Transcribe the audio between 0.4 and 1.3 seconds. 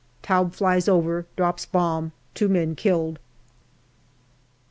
flies over,